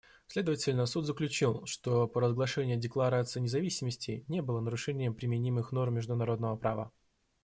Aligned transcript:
Следовательно, 0.25 0.87
Суд 0.87 1.05
заключил, 1.05 1.63
что 1.67 2.07
провозглашение 2.07 2.75
декларации 2.75 3.39
независимости 3.39 4.25
не 4.29 4.41
было 4.41 4.59
нарушением 4.59 5.13
применимых 5.13 5.71
норм 5.71 5.93
международного 5.93 6.55
права. 6.55 6.91